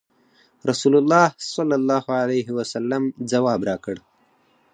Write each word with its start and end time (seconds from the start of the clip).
رسول 0.69 0.93
الله 1.01 1.23
صلی 1.53 1.75
الله 1.79 2.05
علیه 2.21 2.47
وسلم 2.57 3.03
ځواب 3.31 3.61
راکړ. 3.69 3.95